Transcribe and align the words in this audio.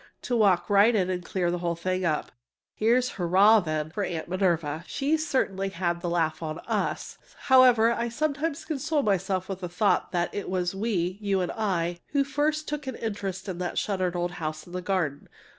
to 0.23 0.35
walk 0.35 0.67
right 0.67 0.95
in 0.95 1.11
and 1.11 1.23
clear 1.23 1.51
the 1.51 1.59
whole 1.59 1.75
thing 1.75 2.03
up! 2.03 2.31
Here's 2.73 3.09
"Hurrah!" 3.11 3.59
then, 3.59 3.91
for 3.91 4.03
Aunt 4.03 4.27
Minerva! 4.27 4.83
She 4.87 5.15
certainly 5.15 5.69
had 5.69 6.01
the 6.01 6.09
laugh 6.09 6.41
on 6.41 6.57
us! 6.67 7.19
However, 7.41 7.91
I 7.91 8.09
sometimes 8.09 8.65
console 8.65 9.03
myself 9.03 9.47
with 9.47 9.59
the 9.59 9.69
thought 9.69 10.11
that 10.11 10.33
it 10.33 10.49
was 10.49 10.73
we 10.73 11.19
(you 11.21 11.39
and 11.41 11.51
I) 11.51 11.99
who 12.13 12.23
first 12.23 12.67
took 12.67 12.87
an 12.87 12.95
interest 12.95 13.47
in 13.47 13.59
that 13.59 13.77
shuttered 13.77 14.15
old 14.15 14.31
house 14.31 14.65
in 14.65 14.73
the 14.73 14.81
garden. 14.81 15.29